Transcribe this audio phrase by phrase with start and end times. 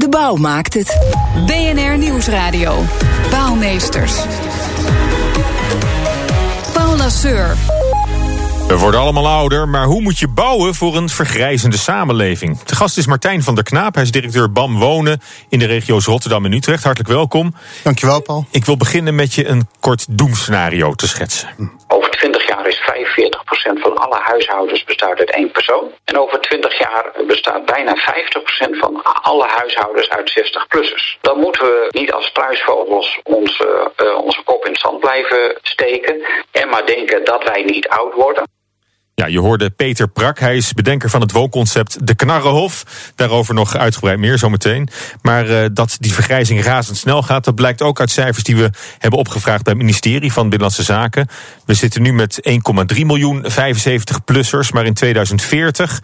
[0.00, 0.98] De bouw maakt het.
[1.46, 2.84] BNR Nieuwsradio.
[3.30, 4.12] Bouwmeesters.
[6.72, 7.56] Paul Lasseur.
[8.68, 12.58] We worden allemaal ouder, maar hoe moet je bouwen voor een vergrijzende samenleving?
[12.58, 13.94] De gast is Martijn van der Knaap.
[13.94, 16.84] Hij is directeur BAM Wonen in de regio's Rotterdam en Utrecht.
[16.84, 17.54] Hartelijk welkom.
[17.82, 18.46] Dankjewel, Paul.
[18.50, 21.48] Ik wil beginnen met je een kort doemscenario te schetsen.
[21.88, 25.92] Over 20 jaar is 45% van alle huishoudens bestaat uit één persoon.
[26.04, 31.18] En over 20 jaar bestaat bijna 50% van alle huishoudens uit 60-plussers.
[31.20, 36.26] Dan moeten we niet als struisvogels onze, uh, onze kop in het zand blijven steken
[36.52, 38.44] en maar denken dat wij niet oud worden.
[39.20, 40.38] Ja, je hoorde Peter Prak.
[40.38, 42.84] Hij is bedenker van het woonconcept De Knarrenhof.
[43.14, 44.88] Daarover nog uitgebreid meer zometeen.
[45.22, 49.18] Maar uh, dat die vergrijzing razendsnel gaat, dat blijkt ook uit cijfers die we hebben
[49.18, 51.28] opgevraagd bij het ministerie van Binnenlandse Zaken.
[51.64, 52.50] We zitten nu met
[52.94, 56.00] 1,3 miljoen 75-plussers, maar in 2040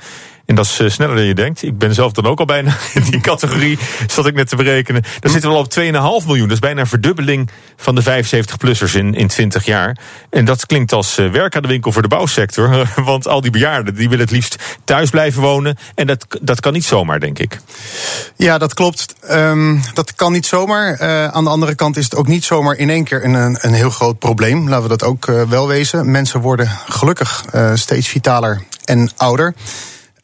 [0.46, 1.62] en dat is sneller dan je denkt.
[1.62, 5.02] Ik ben zelf dan ook al bijna in die categorie, zat ik net te berekenen.
[5.20, 6.48] Dan zitten we al op 2,5 miljoen.
[6.48, 9.96] Dat is bijna een verdubbeling van de 75-plussers in, in 20 jaar.
[10.30, 12.86] En dat klinkt als werk aan de winkel voor de bouwsector.
[13.04, 15.76] Want al die bejaarden die willen het liefst thuis blijven wonen.
[15.94, 17.60] En dat, dat kan niet zomaar, denk ik.
[18.36, 19.14] Ja, dat klopt.
[19.30, 21.00] Um, dat kan niet zomaar.
[21.00, 23.72] Uh, aan de andere kant is het ook niet zomaar in één keer een, een
[23.72, 24.68] heel groot probleem.
[24.68, 26.10] Laten we dat ook uh, wel wezen.
[26.10, 29.54] Mensen worden gelukkig uh, steeds vitaler en ouder.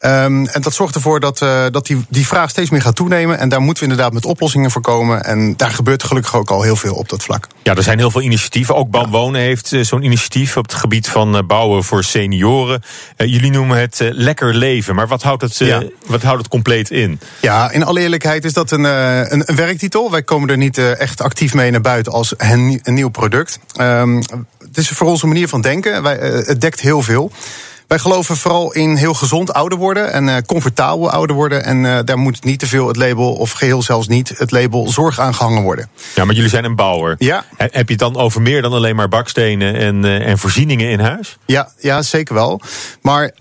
[0.05, 3.39] Um, en dat zorgt ervoor dat, uh, dat die, die vraag steeds meer gaat toenemen.
[3.39, 5.23] En daar moeten we inderdaad met oplossingen voor komen.
[5.23, 7.47] En daar gebeurt gelukkig ook al heel veel op dat vlak.
[7.63, 8.75] Ja, er zijn heel veel initiatieven.
[8.75, 12.83] Ook BAM Wonen heeft uh, zo'n initiatief op het gebied van uh, bouwen voor senioren.
[13.17, 14.95] jullie noemen het lekker leven.
[14.95, 15.83] Maar wat houdt het, ja.
[16.05, 17.19] wat houdt het compleet in?
[17.41, 20.11] Ja, in alle eerlijkheid is dat een, een, een werktitel.
[20.11, 23.59] Wij komen er niet echt actief mee naar buiten als een, een nieuw product.
[23.81, 24.21] Um,
[24.57, 26.03] het is voor onze manier van denken.
[26.03, 27.31] Wij, het dekt heel veel.
[27.93, 31.63] Wij geloven vooral in heel gezond ouder worden en uh, comfortabel ouder worden.
[31.63, 34.89] En uh, daar moet niet te veel het label, of geheel zelfs niet, het label
[34.89, 35.89] zorg aan gehangen worden.
[36.15, 37.15] Ja, maar jullie zijn een bouwer.
[37.17, 37.45] Ja.
[37.57, 40.99] Heb je het dan over meer dan alleen maar bakstenen en, uh, en voorzieningen in
[40.99, 41.37] huis?
[41.45, 42.61] Ja, ja zeker wel.
[43.01, 43.31] Maar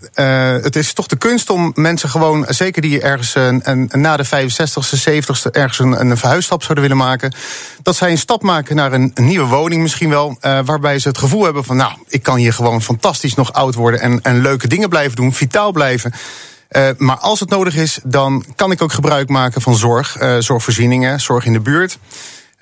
[0.63, 4.27] het is toch de kunst om mensen gewoon, zeker die ergens een, een, na de
[4.27, 7.35] 65ste, 70ste, ergens een, een verhuisstap zouden willen maken,
[7.83, 11.19] dat zij een stap maken naar een, een nieuwe woning misschien wel, waarbij ze het
[11.19, 14.69] gevoel hebben van, nou, ik kan hier gewoon fantastisch nog oud worden en, en leuke
[14.69, 16.13] dingen blijven doen, vitaal blijven.
[16.71, 20.37] Uh, maar als het nodig is, dan kan ik ook gebruik maken van zorg, uh,
[20.39, 21.99] zorgvoorzieningen, zorg in de buurt.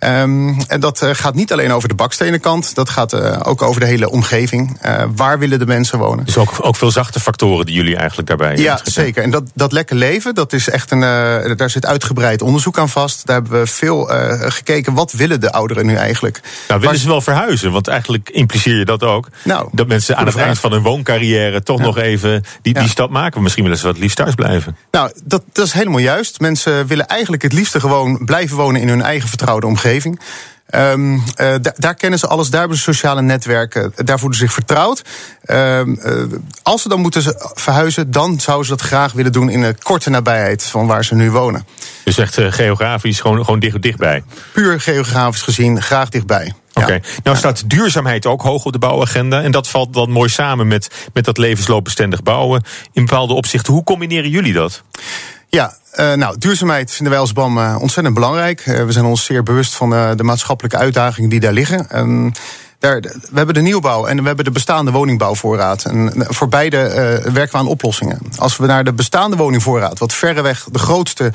[0.05, 3.81] Um, en dat uh, gaat niet alleen over de bakstenenkant, dat gaat uh, ook over
[3.81, 4.79] de hele omgeving.
[4.87, 6.25] Uh, waar willen de mensen wonen?
[6.25, 9.23] Dus ook, ook veel zachte factoren die jullie eigenlijk daarbij Ja, zeker.
[9.23, 11.01] En dat, dat lekker leven, dat is echt een,
[11.57, 13.27] daar zit uitgebreid onderzoek aan vast.
[13.27, 14.11] Daar hebben we veel
[14.41, 16.41] gekeken, wat willen de ouderen nu eigenlijk?
[16.69, 17.73] Nou, willen ze wel verhuizen?
[17.73, 19.29] Want eigenlijk impliceer je dat ook.
[19.45, 21.85] Nou, dat mensen aan het eind van hun wooncarrière toch ja.
[21.85, 22.89] nog even die, die ja.
[22.89, 23.43] stap maken.
[23.43, 24.77] Misschien willen ze wat liefst thuis blijven.
[24.91, 26.41] Nou, dat, dat is helemaal juist.
[26.41, 29.89] Mensen willen eigenlijk het liefste gewoon blijven wonen in hun eigen vertrouwde omgeving.
[30.75, 34.45] Um, uh, da daar kennen ze alles, daar hebben ze sociale netwerken, daar voelen ze
[34.45, 35.03] zich vertrouwd.
[35.47, 36.23] Um, uh,
[36.63, 39.79] als ze dan moeten ze verhuizen, dan zouden ze dat graag willen doen in een
[39.83, 41.67] korte nabijheid van waar ze nu wonen.
[42.05, 44.23] Dus echt uh, geografisch gewoon, gewoon dicht, dichtbij?
[44.53, 46.53] Puur geografisch gezien, graag dichtbij.
[46.75, 47.03] Oké, okay.
[47.05, 47.21] ja.
[47.23, 49.43] nou staat duurzaamheid ook hoog op de bouwagenda.
[49.43, 52.63] En dat valt dan mooi samen met, met dat levensloopbestendig bouwen.
[52.93, 54.83] In bepaalde opzichten, hoe combineren jullie dat?
[55.51, 58.67] Ja, uh, nou, duurzaamheid vinden wij als BAM uh, ontzettend belangrijk.
[58.67, 61.87] Uh, we zijn ons zeer bewust van de maatschappelijke uitdagingen die daar liggen.
[62.79, 65.85] Daar, we hebben de nieuwbouw en we hebben de bestaande woningbouwvoorraad.
[65.85, 66.79] En voor beide
[67.33, 68.19] werken we aan oplossingen.
[68.37, 71.33] Als we naar de bestaande woningvoorraad, wat verreweg de grootste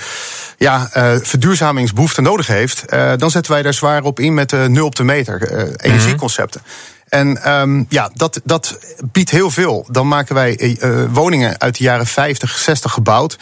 [0.57, 0.89] ja,
[1.21, 2.83] verduurzamingsbehoefte nodig heeft,
[3.17, 5.41] dan zetten wij daar zwaar op in met de nul op de meter
[5.78, 6.61] energieconcepten.
[7.09, 8.79] En um, ja, dat, dat
[9.11, 9.85] biedt heel veel.
[9.91, 13.37] Dan maken wij uh, woningen uit de jaren 50, 60 gebouwd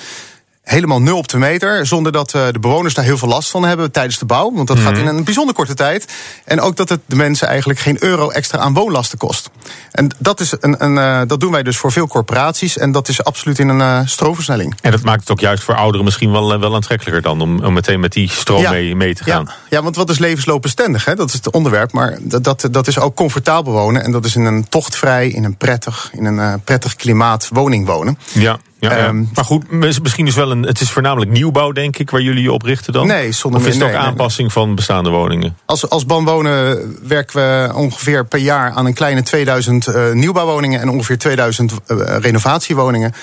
[0.63, 1.85] helemaal nul op de meter.
[1.85, 4.53] Zonder dat uh, de bewoners daar heel veel last van hebben tijdens de bouw.
[4.53, 6.07] Want dat mm gaat in een bijzonder korte tijd.
[6.45, 9.49] En ook dat het de mensen eigenlijk geen euro extra aan woonlasten kost.
[9.91, 12.77] En dat, is een, een, uh, dat doen wij dus voor veel corporaties.
[12.77, 14.75] En dat is absoluut in een uh, stroomversnelling.
[14.81, 17.41] En dat maakt het ook juist voor ouderen misschien wel, wel aantrekkelijker dan...
[17.41, 19.45] om, om meteen met die stroom ja, mee, mee te gaan.
[19.45, 21.05] Ja, ja, want wat is levensloopbestendig?
[21.05, 21.15] Hè?
[21.15, 21.91] Dat is het onderwerp.
[21.91, 24.03] Maar dat, dat, dat is ook comfortabel wonen.
[24.03, 28.17] En dat is in een tochtvrij, in een prettig, in een prettig klimaat woning wonen.
[28.33, 28.59] Ja.
[28.83, 29.05] Ja, ja.
[29.05, 30.63] Ehm, maar goed, mis- misschien is wel een.
[30.63, 33.07] Het is voornamelijk nieuwbouw, denk ik, waar jullie je op richten dan?
[33.07, 35.57] Nee, zonder Of is het ook nee, nee, aanpassing van bestaande woningen?
[35.65, 40.81] Als, als BAM Wonen werken we ongeveer per jaar aan een kleine 2000 eh, nieuwbouwwoningen
[40.81, 43.13] en ongeveer 2000 eh, renovatiewoningen.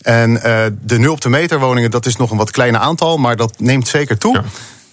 [0.00, 3.16] En eh, de 0 op de meter woningen, dat is nog een wat kleiner aantal,
[3.16, 4.34] maar dat neemt zeker toe.
[4.34, 4.42] Ja.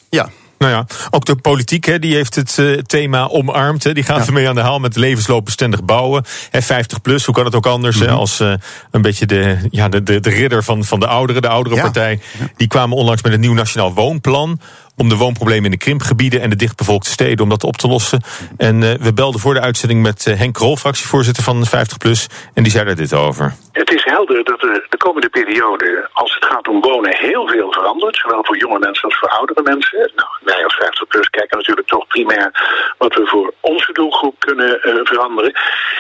[0.09, 0.29] Ja.
[0.57, 3.83] Nou ja, ook de politiek hè, die heeft het eh, thema omarmd.
[3.83, 3.93] Hè.
[3.93, 4.25] Die gaat Ja.
[4.25, 6.23] ermee aan de haal met levensloopbestendig bouwen.
[6.51, 7.95] Hè, 50 plus, hoe kan het ook anders?
[7.97, 8.05] Mhm.
[8.05, 8.53] hè, als eh,
[8.91, 11.81] een beetje de, ja, de, de, de ridder van, van de ouderen, de oudere Ja.
[11.81, 12.19] partij.
[12.57, 14.59] Die kwamen onlangs met een nieuw nationaal woonplan.
[14.99, 18.21] Om de woonproblemen in de krimpgebieden en de dichtbevolkte steden om dat op te lossen.
[18.57, 22.27] En eh, we belden voor de uitzending met eh, Henk Krol, fractievoorzitter van 50 plus.
[22.53, 23.55] En die zei daar dit over.
[23.71, 27.71] Het is helder dat er de komende periode, als het gaat om wonen, heel veel
[27.71, 28.15] verandert.
[28.15, 30.11] Zowel voor jonge mensen als voor oudere mensen.
[30.15, 32.51] Nou, wij als 50PLUS kijken natuurlijk toch primair
[32.97, 35.53] wat we voor onze doelgroep kunnen eh, veranderen.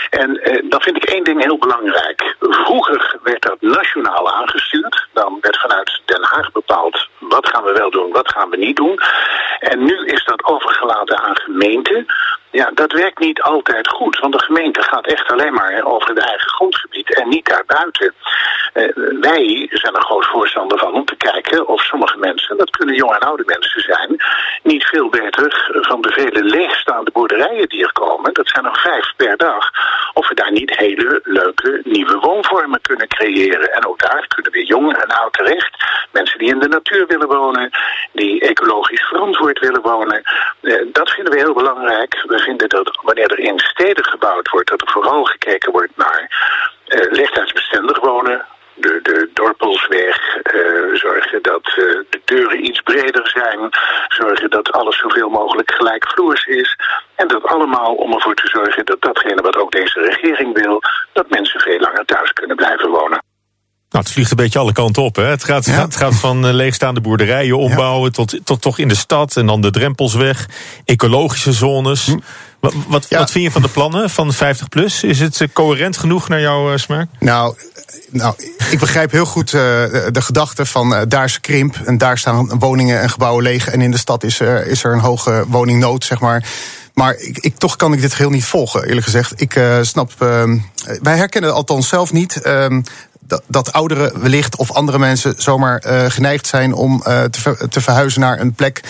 [0.09, 2.35] En eh, dan vind ik één ding heel belangrijk.
[2.39, 5.07] Vroeger werd dat nationaal aangestuurd.
[5.13, 8.75] Dan werd vanuit Den Haag bepaald wat gaan we wel doen, wat gaan we niet
[8.75, 8.99] doen.
[9.59, 12.05] En nu is dat overgelaten aan gemeenten.
[12.51, 16.17] Ja, dat werkt niet altijd goed, want de gemeente gaat echt alleen maar over het
[16.17, 18.13] eigen grondgebied en niet daarbuiten.
[18.73, 18.89] Eh,
[19.21, 23.15] wij zijn er groot voorstander van om te kijken of sommige mensen, dat kunnen jonge
[23.15, 24.17] en oude mensen zijn,
[24.63, 29.13] niet veel beter van de vele leegstaande boerderijen die er komen, dat zijn er vijf
[29.15, 29.69] per dag,
[30.59, 33.71] niet hele leuke nieuwe woonvormen kunnen creëren.
[33.73, 35.85] En ook daar kunnen weer jong en oud terecht.
[36.11, 37.69] Mensen die in de natuur willen wonen,
[38.11, 40.21] die ecologisch verantwoord willen wonen.
[40.61, 42.23] Eh, dat vinden we heel belangrijk.
[42.27, 46.21] We vinden dat wanneer er in steden gebouwd wordt, dat er vooral gekeken wordt naar
[46.87, 47.11] eh,
[48.01, 48.45] wonen.
[48.73, 50.36] De, de dorpelsweg, eh,
[50.93, 51.75] zorgen dat eh,
[52.09, 53.59] de deuren iets breder zijn,
[54.07, 56.79] zorgen dat alles zoveel mogelijk gelijkvloers is.
[57.15, 60.81] En dat allemaal om ervoor te zorgen dat datgene wat ook deze regering wil,
[61.13, 63.25] dat mensen veel langer thuis kunnen blijven wonen.
[63.89, 65.15] Nou, het vliegt een beetje alle kanten op.
[65.15, 65.23] Hè.
[65.23, 65.81] Het, gaat, Ja.
[65.81, 69.61] het gaat van eh, leegstaande boerderijen ombouwen tot, tot toch in de stad en dan
[69.61, 70.47] de drempels weg.
[70.85, 72.15] Ecologische zones.
[72.59, 73.17] Wat, wat, Ja.
[73.17, 75.03] wat vind je van de plannen van 50 plus?
[75.03, 77.07] Is het eh, coherent genoeg naar jouw eh, smaak?
[77.19, 77.55] Nou,
[78.09, 78.33] nou,
[78.69, 79.61] ik begrijp heel goed eh,
[80.11, 83.81] de, gedachte van eh, daar is krimp en daar staan woningen en gebouwen leeg en
[83.81, 86.45] in de stad is er, is er een hoge woningnood, zeg maar.
[86.93, 89.41] Maar ik, ik, toch kan ik dit geheel niet volgen, eerlijk gezegd.
[89.41, 90.57] Ik eh, snap, ehm,
[91.01, 92.81] wij herkennen althans zelf niet ehm,
[93.19, 97.69] dat, dat ouderen wellicht of andere mensen zomaar eh, geneigd zijn om eh, te, ver-
[97.69, 98.81] te verhuizen naar een plek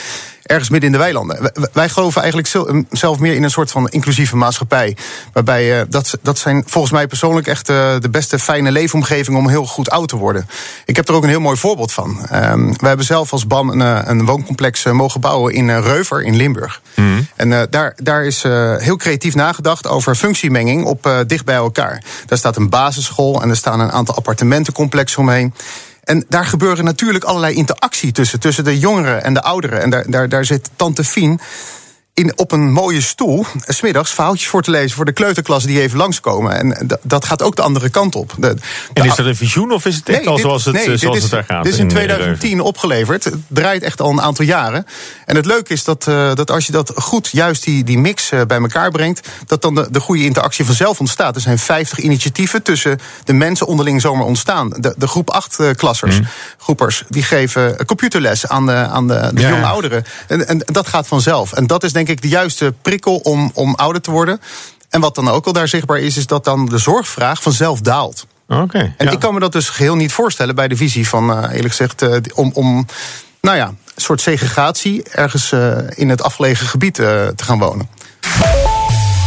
[0.47, 1.41] ergens midden in de weilanden.
[1.41, 4.97] Wij- Wij geloven eigenlijk zel- zelf meer in een soort van inclusieve maatschappij.
[5.33, 9.49] Waarbij eh, dat, dat zijn volgens mij persoonlijk echt eh, de beste fijne leefomgeving om
[9.49, 10.47] heel goed oud te worden.
[10.85, 12.27] Ik heb er ook een heel mooi voorbeeld van.
[12.29, 16.35] Ehm we hebben zelf als BAM een, eh, een wooncomplex mogen bouwen in Reuver in
[16.35, 16.81] Limburg.
[17.35, 18.43] En eh, daar, daar is
[18.77, 22.03] heel creatief nagedacht over functiemenging op dicht bij elkaar.
[22.25, 25.53] Daar staat een basisschool en er staan een aantal appartementencomplexen omheen.
[26.07, 29.81] En daar gebeuren natuurlijk allerlei interactie tussen, tussen de jongeren en de ouderen.
[29.81, 31.39] En daar, daar, daar zit Tante Fien
[32.17, 35.81] in, op een mooie stoel, eh, smiddags verhaaltjes voor te lezen voor de kleuterklas die
[35.81, 36.51] even langskomen.
[36.53, 38.33] En dat- dat gaat ook de andere kant op.
[38.37, 38.55] De,
[38.93, 40.91] En is dat een visioen of is het echt Nee, al dit- zoals het, nee,
[40.91, 41.63] eh, zoals is- het daar gaat?
[41.63, 43.23] Dit is in eh, 2010 opgeleverd.
[43.23, 44.85] Het draait echt al een aantal jaren.
[45.25, 48.31] En het leuke is dat, eh, dat als je dat goed, juist die, die mix
[48.31, 51.35] eh, bij elkaar brengt, dat dan de, de goede interactie vanzelf ontstaat.
[51.35, 54.69] Er zijn 50 initiatieven tussen de mensen onderling zomaar ontstaan.
[54.77, 56.19] De, de groep 8-klassers,
[56.57, 59.67] groepers, die geven computerles aan de, aan de, de Ja, jonge ja.
[59.69, 60.03] ouderen.
[60.27, 61.53] En, en dat gaat vanzelf.
[61.53, 64.39] En dat is denk ik de juiste prikkel om, om ouder te worden.
[64.89, 68.25] En wat dan ook al daar zichtbaar is, is dat dan de zorgvraag vanzelf daalt.
[68.47, 68.93] Oké.
[68.97, 69.11] En ja.
[69.11, 72.01] ik kan me dat dus geheel niet voorstellen bij de visie van, eh, eerlijk gezegd,
[72.01, 72.85] eh, om, om,
[73.41, 77.89] nou ja, een soort segregatie ergens eh, in het afgelegen gebied te gaan wonen.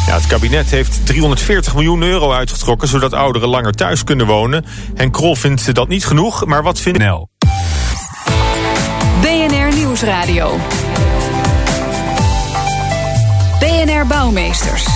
[0.07, 2.89] Ja, het kabinet heeft 340 miljoen euro uitgetrokken...
[2.89, 4.65] zodat ouderen langer thuis kunnen wonen.
[4.95, 6.99] Henk Krol vindt dat niet genoeg, maar wat vindt...
[6.99, 7.29] NL.
[9.21, 10.59] BNR Nieuwsradio.
[14.01, 14.87] BNR Bouwmeesters.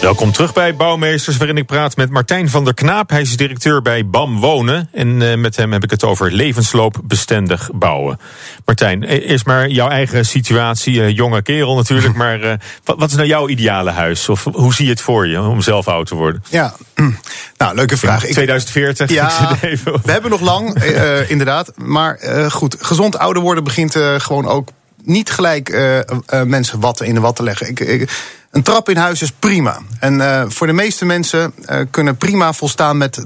[0.00, 3.10] Welkom terug bij Bouwmeesters, waarin ik praat met Martijn van der Knaap.
[3.10, 4.88] Hij is directeur bij BAM Wonen.
[4.92, 8.20] En eh, met hem heb ik het over levensloopbestendig bouwen.
[8.64, 11.02] Martijn, eh, eerst maar jouw eigen situatie.
[11.02, 12.52] eh, jonge kerel natuurlijk, maar eh,
[12.84, 14.28] wat, wat is nou jouw ideale huis?
[14.28, 16.44] Of hoe zie je het voor je om zelf oud te worden?
[16.50, 16.74] Ja,
[17.56, 18.24] nou, leuke vraag.
[18.24, 19.08] Ik- 2040?
[19.10, 20.82] Ik Ja, we hebben nog lang,
[21.28, 21.72] inderdaad.
[21.76, 24.68] Maar eh, goed, gezond ouder worden begint eh, gewoon ook
[25.04, 26.04] niet gelijk eh, eh,
[26.44, 27.68] mensen watten in de wat te leggen.
[27.68, 29.78] Ik, ik- een trap in huis is prima.
[30.00, 31.54] En eh, voor de meeste mensen
[31.90, 33.24] kunnen prima volstaan met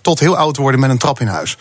[0.00, 1.56] tot heel oud worden met een trap in huis.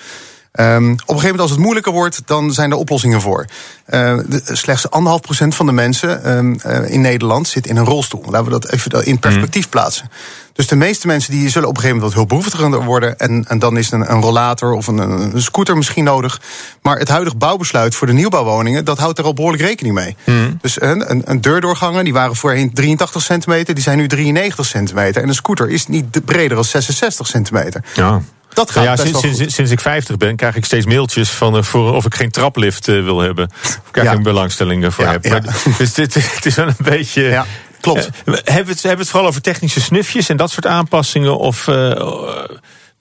[0.60, 3.46] Um, op een gegeven moment, als het moeilijker wordt, dan zijn er oplossingen voor.
[3.90, 7.86] Uh, de, slechts anderhalf procent van de mensen um, uh, in Nederland zit in een
[7.86, 8.24] rolstoel.
[8.26, 10.10] Laten we dat even in perspectief plaatsen.
[10.54, 13.20] Dus de meeste mensen die zullen op een gegeven moment wat hulpbehoeftiger worden.
[13.20, 16.42] En, en dan is een, een rollator of een, een, scooter misschien nodig.
[16.82, 20.16] Maar het huidige bouwbesluit voor de nieuwbouwwoningen, dat houdt er al behoorlijk rekening mee.
[20.26, 20.58] Mm.
[20.62, 25.22] Dus een, een, een deurdoorganger, die waren voorheen 83 centimeter, die zijn nu 93 centimeter.
[25.22, 27.84] En een scooter is niet breder dan 66 centimeter.
[27.94, 28.22] Ja.
[28.54, 31.64] Dat gaat ja, sinds, sinds, sinds, ik 50 ben, krijg ik steeds mailtjes van uh,
[31.64, 33.50] voor of ik geen traplift uh, wil hebben.
[33.64, 34.14] Of ik ja.
[34.14, 35.30] een belangstelling voor ja, heb.
[35.30, 35.44] Maar,
[35.78, 37.44] dus dit, het is wel een beetje.
[37.82, 38.06] Klopt.
[38.06, 41.38] Uh, hebben, we het, hebben we het vooral over technische snufjes en dat soort aanpassingen?
[41.38, 41.66] Of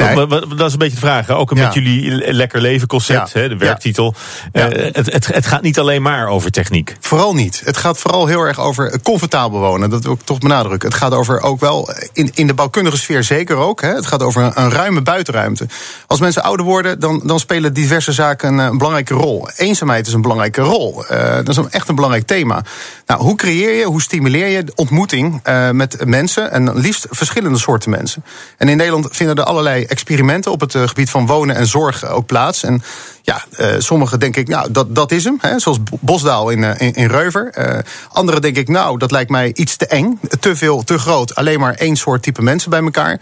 [0.00, 0.28] Nee.
[0.56, 1.30] Dat is een beetje de vraag.
[1.30, 3.48] Ook met jullie lekker leven concept, ja.
[3.48, 4.14] de werktitel.
[4.52, 4.76] Ja.
[4.76, 6.96] Uh, het, het, het, gaat niet alleen maar over techniek.
[7.00, 7.62] Vooral niet.
[7.64, 9.90] Het gaat vooral heel erg over comfortabel wonen.
[9.90, 10.88] Dat wil ik toch benadrukken.
[10.88, 13.80] Het gaat over ook wel in, in de bouwkundige sfeer zeker ook.
[13.80, 13.94] Hè.
[13.94, 15.66] Het gaat over een, een, ruime buitenruimte.
[16.06, 19.48] Als mensen ouder worden, dan, dan spelen diverse zaken een, een belangrijke rol.
[19.56, 21.04] Eenzaamheid is een belangrijke rol.
[21.10, 22.62] Uh, dat is een, echt een belangrijk thema.
[23.06, 27.90] Nou, hoe creëer je, hoe stimuleer je ontmoeting uh, met mensen en liefst verschillende soorten
[27.90, 28.24] mensen?
[28.56, 32.06] En in Nederland vinden er allerlei experimenten op het uh, gebied van wonen en zorg
[32.06, 32.62] ook plaats.
[32.62, 32.82] En
[33.22, 35.38] ja, uh, sommigen denk ik, nou, dat, dat is hem.
[35.40, 37.84] Hè, zoals Bosdaal in, in, Reuver.
[38.12, 40.20] Anderen denk ik, nou, dat lijkt mij iets te eng.
[40.40, 41.34] Te veel, te groot.
[41.34, 43.20] Alleen maar één soort type mensen bij elkaar.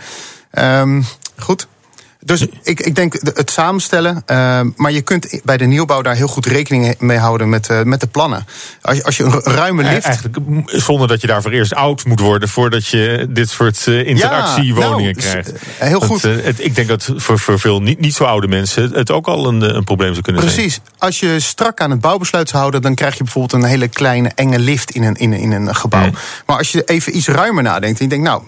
[0.52, 1.04] Um,
[1.38, 1.66] goed.
[2.24, 4.22] Dus ik, ik denk het samenstellen.
[4.26, 7.82] Uh, maar je kunt bij de nieuwbouw daar heel goed rekening mee houden met, uh,
[7.82, 8.46] met de plannen.
[8.82, 10.04] Als je, als je een ruime lift.
[10.04, 15.14] Eigenlijk zonder dat je daarvoor eerst oud moet worden voordat je dit soort uh, interactiewoningen
[15.16, 15.52] ja, nou, krijgt.
[15.78, 16.22] Heel goed.
[16.22, 19.26] Het, het, ik denk dat voor, voor veel niet, niet zo oude mensen het ook
[19.26, 20.74] al een, een probleem zou kunnen Precies.
[20.74, 20.82] zijn.
[20.84, 20.98] Precies.
[20.98, 24.30] Als je strak aan het bouwbesluit zou houden, dan krijg je bijvoorbeeld een hele kleine
[24.34, 26.02] enge lift in een, in, in een gebouw.
[26.02, 26.14] Hmm.
[26.46, 28.42] Maar als je even iets ruimer nadenkt en je denkt, nou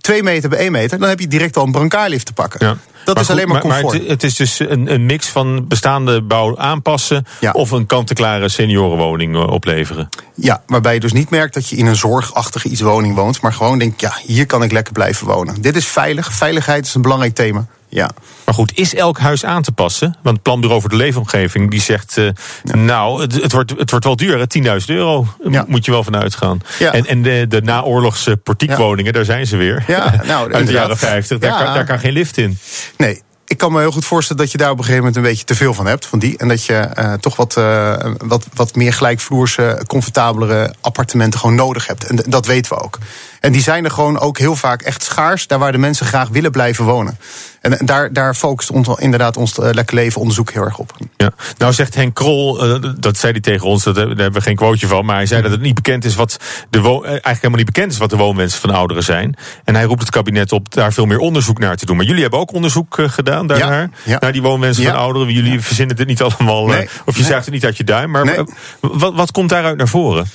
[0.00, 2.66] twee meter bij één meter, dan heb je direct al een brancarlift te pakken.
[2.66, 2.76] Ja.
[3.04, 3.82] Dat maar is alleen maar comfort.
[3.82, 7.52] Maar het, het, is dus een, een, mix van bestaande bouw aanpassen ja.
[7.52, 10.08] of een kant-en-klare seniorenwoning eh, opleveren.
[10.34, 13.52] Ja, waarbij je dus niet merkt dat je in een zorgachtige iets woning woont, maar
[13.52, 15.60] gewoon denkt, ja, hier kan ik lekker blijven wonen.
[15.60, 16.32] Dit is veilig.
[16.32, 17.66] Veiligheid is een belangrijk thema.
[17.90, 18.10] Ja.
[18.44, 20.16] Maar goed, is elk huis aan te passen?
[20.22, 22.16] Want het Planbureau voor de Leefomgeving die zegt...
[22.16, 22.30] Uh,
[22.64, 22.76] ja.
[22.76, 24.46] nou, het, het, wordt, het wordt wel duur,
[24.80, 25.64] 10.000 euro ja.
[25.68, 26.60] moet je wel van uitgaan.
[26.78, 26.92] Ja.
[26.92, 29.84] En, en de, de naoorlogse portiekwoningen, daar zijn ze weer.
[29.86, 32.58] Ja, nou, Uit de jaren 50, daar, kan, daar kan geen lift in.
[32.96, 35.30] Nee, ik kan me heel goed voorstellen dat je daar op een gegeven moment een
[35.30, 36.06] beetje te veel van hebt.
[36.06, 36.38] Van die.
[36.38, 41.86] En dat je uh, toch wat, uh, wat, wat meer gelijkvloerse, comfortabelere appartementen gewoon nodig
[41.86, 42.04] hebt.
[42.04, 42.98] En dat weten we ook.
[43.40, 46.28] En die zijn er gewoon ook heel vaak echt schaars, daar waar de mensen graag
[46.28, 47.18] willen blijven wonen.
[47.60, 50.96] En daar, daar focust ons, inderdaad ons uh, lekker leven onderzoek heel erg op.
[51.16, 51.30] Ja.
[51.58, 54.56] Nou zegt Henk Krol, uh, dat zei hij tegen ons, dat, daar hebben we geen
[54.56, 56.36] quoteje van, maar hij zei dat het niet bekend is wat
[56.70, 59.36] de wo eigenlijk helemaal niet bekend is wat de woonwensen van ouderen zijn.
[59.64, 61.96] En hij roept het kabinet op daar veel meer onderzoek naar te doen.
[61.96, 64.18] Maar jullie hebben ook onderzoek gedaan daarnaar, ja, ja.
[64.20, 64.90] naar die woonwensen ja.
[64.90, 65.32] van ouderen.
[65.32, 67.30] Jullie verzinnen het niet allemaal, nee, of je nee.
[67.30, 68.10] zuigt het niet uit je duim.
[68.10, 68.44] Maar nee.
[68.80, 70.26] wat, wat komt daaruit naar voren?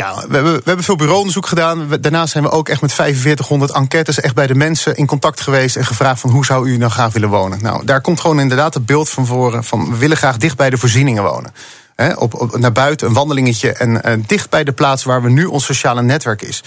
[0.00, 1.88] Ja, we hebben, we hebben veel bureauonderzoek gedaan.
[2.00, 5.76] Daarnaast zijn we ook echt met 4500 enquêtes echt bij de mensen in contact geweest
[5.76, 7.62] en gevraagd van hoe zou u nou graag willen wonen.
[7.62, 10.70] Nou, daar komt gewoon inderdaad het beeld van voren van we willen graag dicht bij
[10.70, 11.54] de voorzieningen wonen.
[11.96, 15.30] He, op, op, naar buiten, een wandelingetje en uh, dicht bij de plaats waar we
[15.30, 16.62] nu ons sociale netwerk is.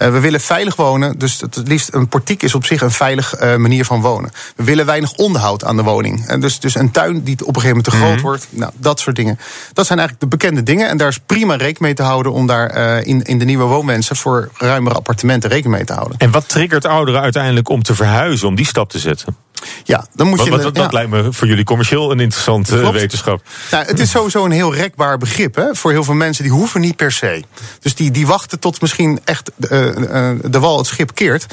[0.00, 3.42] Uh, we willen veilig wonen, dus het, liefst een portiek is op zich een veilig
[3.42, 4.30] uh, manier van wonen.
[4.56, 6.26] We willen weinig onderhoud aan de woning.
[6.26, 8.22] En dus, dus een tuin die op een gegeven moment te groot mm -hmm.
[8.22, 9.38] wordt, nou, dat soort dingen.
[9.72, 12.46] Dat zijn eigenlijk de bekende dingen en daar is prima rekening mee te houden om
[12.46, 16.18] daar uh, in, in de nieuwe woonwensen voor ruimere appartementen rekening mee te houden.
[16.18, 19.36] En wat triggert ouderen uiteindelijk om te verhuizen, om die stap te zetten?
[19.84, 20.50] Ja, dan moet je.
[20.50, 20.92] Wat, wat, dat ja.
[20.92, 22.94] lijkt me voor jullie commercieel een interessante Klopt.
[22.94, 23.42] wetenschap.
[23.70, 26.44] Nou, het is sowieso een heel rekbaar begrip hè, voor heel veel mensen.
[26.44, 27.44] Die hoeven niet per se.
[27.80, 31.46] Dus die, die wachten tot misschien echt uh, uh, de wal het schip keert.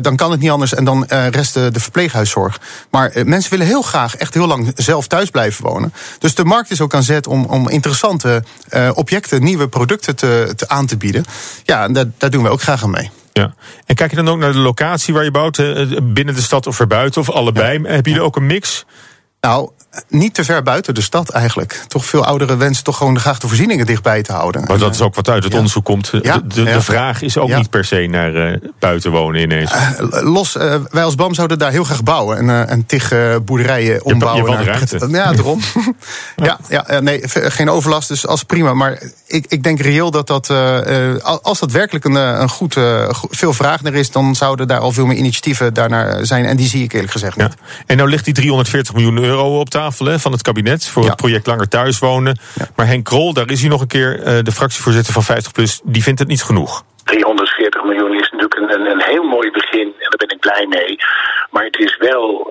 [0.00, 2.60] Dan kan het niet anders en dan rest de, de verpleeghuiszorg.
[2.90, 5.94] Maar mensen willen heel graag echt heel lang zelf thuis blijven wonen.
[6.18, 8.44] Dus de markt is ook aan zet om, om interessante
[8.94, 11.24] objecten, nieuwe producten te, te aan te bieden.
[11.64, 13.10] Ja, en daar, daar doen we ook graag aan mee.
[13.32, 13.54] Ja.
[13.86, 15.56] En kijk je dan ook naar de locatie waar je bouwt,
[16.02, 17.82] binnen de stad of erbuiten, of allebei?
[17.82, 17.88] Ja.
[17.88, 18.84] Heb je er ook een mix?
[19.40, 19.70] Nou,
[20.08, 21.84] niet te ver buiten de stad eigenlijk.
[21.88, 24.64] Toch veel ouderen wensen toch gewoon graag de voorzieningen dichtbij te houden.
[24.66, 25.58] Maar dat is ook wat uit het ja.
[25.58, 26.10] onderzoek komt.
[26.10, 27.56] De, de, vraag is ook ja.
[27.56, 29.72] niet per se naar uh, buiten wonen ineens.
[29.72, 32.36] Uh, los, uh, wij als BAM zouden daar heel graag bouwen.
[32.36, 33.12] En, en tig
[33.44, 34.52] boerderijen ombouwen.
[34.52, 35.08] Je, je ruimte.
[35.10, 35.60] Ja, daarom.
[36.36, 38.74] ja, ja, nee, geen overlast, dus als prima.
[38.74, 40.50] Maar ik, ik denk reëel dat dat,
[41.42, 42.76] als dat werkelijk een, een goed,
[43.30, 44.10] veel vraag naar is...
[44.10, 46.44] dan zouden daar al veel meer initiatieven daarnaar zijn.
[46.44, 47.54] En die zie ik eerlijk gezegd niet.
[47.86, 51.08] En nou ligt die 340 miljoen euro op tafel hè, van het kabinet voor ja.
[51.08, 52.38] het project Langer Thuis Wonen.
[52.54, 52.68] Ja.
[52.76, 56.02] Maar Henk Krol, daar is hij nog een keer, uh, de fractievoorzitter van 50PLUS, die
[56.02, 56.82] vindt het niet genoeg.
[57.04, 60.66] 340 miljoen is natuurlijk een, een, een heel mooi begin en daar ben ik blij
[60.66, 60.96] mee.
[61.50, 62.46] Maar het is wel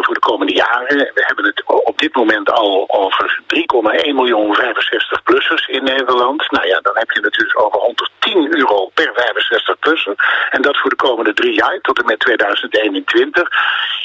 [0.00, 0.96] voor de komende jaren.
[0.96, 6.50] We hebben het op dit moment al over 3,1 miljoen 65-plussers in Nederland.
[6.50, 10.14] Nou ja, dan heb je natuurlijk over 110 euro per 65-plusser.
[10.50, 13.48] En dat voor de komende drie jaar, tot en met 2021.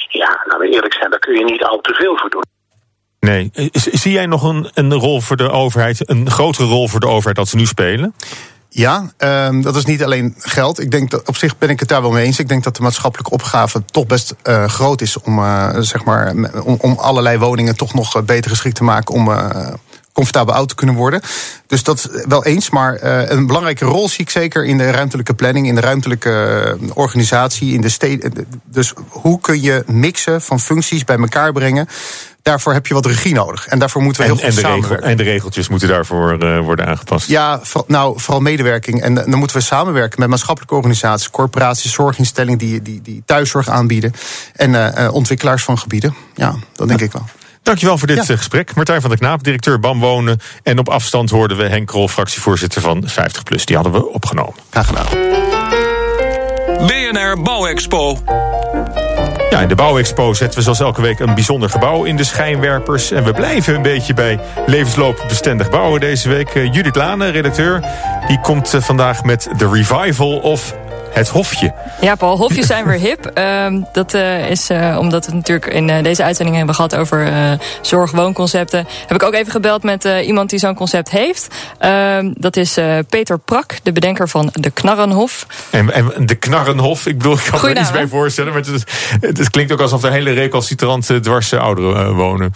[0.08, 2.55] Ja, laten we eerlijk zijn, daar kun je niet al te veel voor doen.
[3.26, 3.52] Nee.
[3.72, 7.36] Zie jij nog een, een rol voor de overheid, een grotere rol voor de overheid
[7.36, 8.14] dat ze nu spelen?
[8.70, 10.80] Ja, um, dat is niet alleen geld.
[10.80, 12.40] Ik denk dat op zich ben ik het daar wel mee eens.
[12.40, 16.34] Ik denk dat de maatschappelijke opgave toch best uh, groot is om, uh, zeg maar,
[16.64, 19.68] om, om allerlei woningen toch nog beter geschikt te maken om uh,
[20.16, 21.22] comfortabel oud te kunnen worden.
[21.68, 22.70] Dus dat wel eens.
[22.70, 26.78] Maar uh, een belangrijke rol zie ik zeker in de ruimtelijke planning, in de ruimtelijke
[26.94, 28.48] organisatie, in de steden.
[28.64, 31.88] Dus hoe kun je mixen van functies bij elkaar brengen?
[32.46, 33.68] daarvoor heb je wat regie nodig.
[33.68, 36.60] En daarvoor moeten we heel goed en de regel, En de regeltjes moeten daarvoor uh,
[36.60, 37.28] worden aangepast.
[37.28, 39.02] Ja, nou, vooral medewerking.
[39.02, 44.14] En dan moeten we samenwerken met maatschappelijke organisaties, corporaties, zorginstellingen die, die, die thuiszorg aanbieden.
[44.54, 46.16] En uh, ontwikkelaars van gebieden.
[46.36, 47.06] Ja, dat denk ja.
[47.06, 47.26] ik wel.
[47.66, 48.36] Dankjewel voor dit ja.
[48.36, 48.76] gesprek.
[48.76, 50.40] Martijn van der Knaap, directeur BAM Wonen.
[50.64, 53.64] En op afstand hoorden we Henk Krol, fractievoorzitter van 50PLUS.
[53.64, 54.54] Die hadden we opgenomen.
[54.70, 55.06] Graag gedaan.
[56.88, 58.20] BNR Bouwexpo.
[59.50, 63.12] Ja, in de Bouwexpo zetten we zoals elke week een bijzonder gebouw in de schijnwerpers.
[63.12, 66.54] En we blijven een beetje bij levensloopbestendig bouwen deze week.
[66.54, 67.84] Judith Lane, redacteur,
[68.28, 70.76] die komt vandaag met de revival of
[71.16, 71.74] het hofje.
[72.02, 73.32] Ja, Paul, hofjes zijn weer hip.
[73.38, 76.96] Uh, dat uh, is uh, omdat we het natuurlijk in uh, deze uitzending hebben gehad
[76.96, 77.34] over
[77.82, 78.88] zorg-woonconcepten.
[79.08, 81.48] Heb ik ook even gebeld met iemand die zo'n concept heeft.
[81.80, 82.78] Ehm, dat is
[83.10, 85.48] Peter Prak, de bedenker van de Knarrenhof.
[85.70, 88.54] En, en de Knarrenhof, ik bedoel, ik kan er iets bij voorstellen.
[88.54, 88.86] Maar het,
[89.22, 92.54] het, het, klinkt ook alsof er hele recalcitrante dwars ouderen wonen.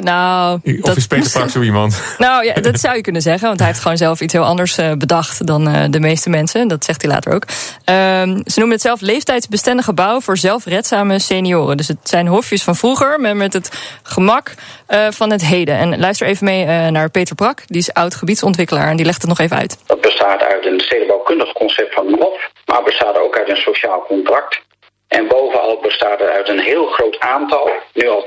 [0.00, 0.96] nou, of dat...
[0.96, 2.00] is Peter Prak zo iemand?
[2.18, 3.46] Nou ja, dat zou je kunnen zeggen.
[3.46, 6.68] Want hij heeft gewoon zelf iets heel anders bedacht dan de meeste mensen.
[6.68, 7.44] Dat zegt hij later ook.
[7.92, 11.76] Um, ze noemen het zelf leeftijdsbestendige gebouw voor zelfredzame senioren.
[11.76, 14.54] Dus het zijn hofjes van vroeger, maar met het gemak
[14.88, 15.76] uh, van het heden.
[15.76, 19.20] En luister even mee uh, naar Peter Brak, die is oud gebiedsontwikkelaar en die legt
[19.20, 19.78] het nog even uit.
[19.86, 24.60] Dat bestaat uit een stedenbouwkundig concept van hof, maar bestaat ook uit een sociaal contract.
[25.08, 28.24] En bovenal bestaat het uit een heel groot aantal, nu al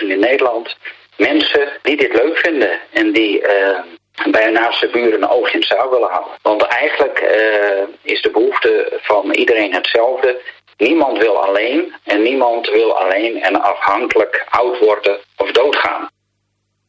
[0.00, 0.76] 12.000 in Nederland,
[1.16, 3.78] mensen die dit leuk vinden en die uh,
[4.24, 6.32] bij hun naaste buren een oogje in het zuil willen houden.
[6.42, 10.40] Want eigenlijk uh, is de behoefte van iedereen hetzelfde.
[10.76, 16.08] Niemand wil alleen en niemand wil alleen en afhankelijk oud worden of doodgaan.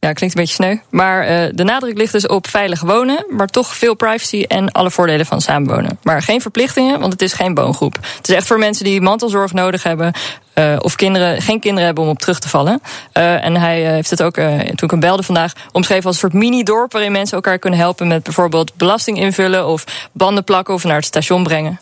[0.00, 0.76] Ja, klinkt een beetje sneu.
[0.90, 4.90] Maar uh, de nadruk ligt dus op veilig wonen, maar toch veel privacy en alle
[4.90, 5.98] voordelen van samenwonen.
[6.02, 7.94] Maar geen verplichtingen, want het is geen woongroep.
[8.16, 10.12] Het is echt voor mensen die mantelzorg nodig hebben,
[10.54, 12.80] uh, of kinderen, geen kinderen hebben om op terug te vallen.
[13.14, 16.42] Uh, en hij heeft het ook, toen ik hem belde vandaag, omschreven als een soort
[16.42, 20.96] mini-dorp waarin mensen elkaar kunnen helpen met bijvoorbeeld belasting invullen of banden plakken of naar
[20.96, 21.80] het station brengen.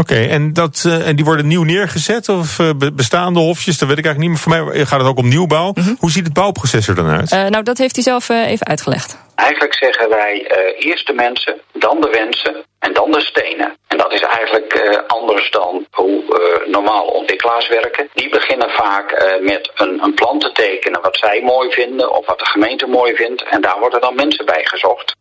[0.00, 3.78] Oké, okay, en, dat, uh, en die worden nieuw neergezet of uh, bestaande hofjes?
[3.78, 4.46] Dat weet ik eigenlijk niet.
[4.46, 5.72] Maar voor mij gaat het ook om nieuwbouw.
[5.74, 5.96] Mm -hmm.
[5.98, 7.32] Hoe ziet het bouwproces er dan uit?
[7.32, 9.18] Uh, nou, dat heeft hij zelf even uitgelegd.
[9.34, 10.46] Eigenlijk zeggen wij
[10.78, 13.76] eerst de mensen, dan de wensen en dan de stenen.
[13.88, 16.22] En dat is eigenlijk anders dan hoe
[16.66, 18.08] normaal ontwikkelaars werken.
[18.14, 22.38] Die beginnen vaak met een, een plan te tekenen wat zij mooi vinden of wat
[22.38, 23.42] de gemeente mooi vindt.
[23.42, 25.16] En daar worden dan mensen bij gezocht.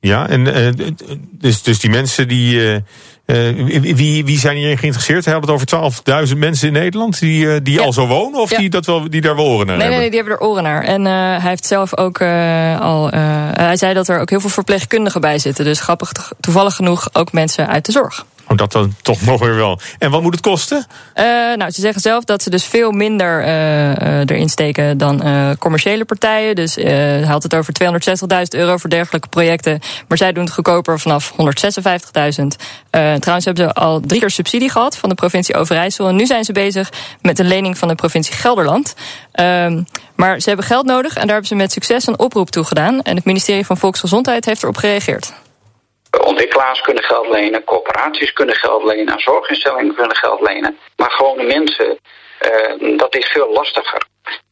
[0.00, 0.88] Ja, en uh,
[1.30, 2.56] dus, dus die mensen die.
[2.56, 2.76] Uh,
[3.94, 5.24] wie, wie zijn hierin geïnteresseerd?
[5.24, 7.82] We hebben het over 12.000 mensen in Nederland die, die ja.
[7.82, 8.58] al zo wonen, of ja.
[8.58, 10.00] die, dat wel, die daar wel oren naar nee, hebben?
[10.00, 10.84] Nee, die hebben er oren naar.
[10.84, 12.22] En hij heeft zelf ook
[12.80, 13.10] al.
[13.52, 15.64] hij zei dat er ook heel veel verpleegkundigen bij zitten.
[15.64, 18.24] Dus grappig, toevallig genoeg ook mensen uit de zorg.
[18.50, 19.78] Oh, dat dan toch nog weer wel.
[19.98, 20.86] En wat moet het kosten?
[21.14, 21.24] Uh,
[21.56, 25.22] nou, ze zeggen zelf dat ze dus veel minder uh, erin steken dan
[25.58, 26.54] commerciële partijen.
[26.54, 29.80] Dus hij had het over 260.000 euro voor dergelijke projecten.
[30.08, 31.36] Maar zij doen het goedkoper vanaf 156.000.
[32.90, 36.08] trouwens hebben ze al drie keer subsidie gehad van de provincie Overijssel.
[36.08, 38.94] En nu zijn ze bezig met een lening van de provincie Gelderland.
[39.32, 39.82] Ehm,
[40.14, 43.02] maar ze hebben geld nodig en daar hebben ze met succes een oproep toe gedaan.
[43.02, 45.32] En het ministerie van Volksgezondheid heeft erop gereageerd.
[46.18, 50.78] Ontwikkelaars kunnen geld lenen, corporaties kunnen geld lenen, zorginstellingen kunnen geld lenen.
[50.96, 51.98] Maar gewone mensen,
[52.40, 54.02] uh, dat is veel lastiger.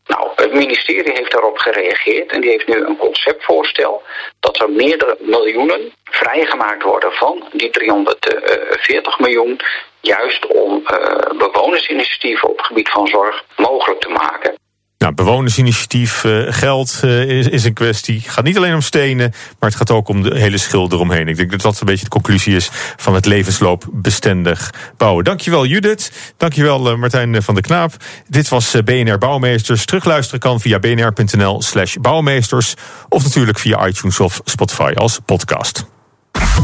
[0.06, 4.02] Nou, het ministerie heeft daarop gereageerd en die heeft nu een conceptvoorstel
[4.40, 9.60] dat er meerdere miljoenen vrijgemaakt worden van die 340 miljoen,
[10.00, 14.54] juist om uh, bewonersinitiatieven op het gebied van zorg mogelijk te maken.
[14.98, 18.20] Nou, bewonersinitiatief, uh, geld uh, is, is een kwestie.
[18.22, 21.28] Het gaat niet alleen om stenen, maar het gaat ook om de hele schil eromheen.
[21.28, 25.24] Ik denk dat dat een beetje de conclusie is van het levensloopbestendig bouwen.
[25.24, 27.92] Dankjewel Judith, dankjewel uh, Martijn van der Knaap.
[28.26, 29.84] Dit was BNR Bouwmeesters.
[29.84, 32.74] Terugluisteren kan via bnr.nl slash bouwmeesters.
[33.08, 35.84] Of natuurlijk via iTunes of Spotify als podcast.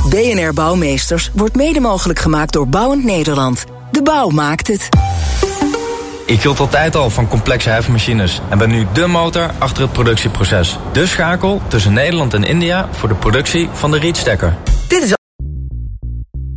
[0.09, 3.65] BNR Bouwmeesters wordt mede mogelijk gemaakt door Bouwend Nederland.
[3.91, 4.89] De bouw maakt het.
[6.27, 10.79] Ik hield altijd al van complexe hefmachines en ben nu de motor achter het productieproces.
[10.93, 14.57] De schakel tussen Nederland en India voor de productie van de rietstekker.
[14.89, 15.13] Dit is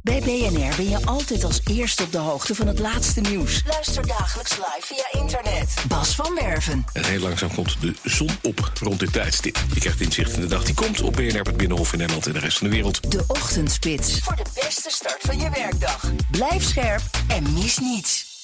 [0.02, 3.64] bij BNR ben je altijd als eerste op de hoogte van het laatste nieuws.
[3.68, 5.74] Luister dagelijks live via internet.
[5.88, 6.86] Bas van Werven.
[6.94, 9.58] En heel langzaam komt de zon op rond dit tijdstip.
[9.74, 12.34] Je krijgt inzicht in de dag die komt op BNR, het Binnenhof in Nederland en
[12.34, 13.12] de rest van de wereld.
[13.12, 14.20] De Ochtendspits.
[14.20, 16.12] Voor de beste start van je werkdag.
[16.32, 18.37] Blijf scherp en mis niets.